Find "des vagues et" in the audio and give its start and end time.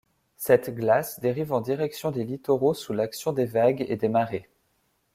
3.33-3.97